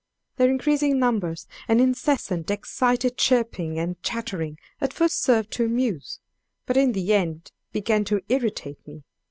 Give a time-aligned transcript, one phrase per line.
[0.37, 6.19] Their increasing numbers and incessant excited chirping and chattering at first served to amuse,
[6.65, 9.03] but in the end began to irritate me.